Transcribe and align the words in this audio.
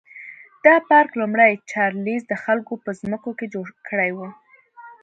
دا 0.65 0.75
پارک 0.89 1.11
لومړي 1.21 1.51
چارلېز 1.71 2.21
د 2.27 2.33
خلکو 2.43 2.73
په 2.83 2.91
ځمکو 3.01 3.31
کې 3.39 3.45
جوړ 3.53 3.67
کړی 3.89 4.11
و. 4.17 4.19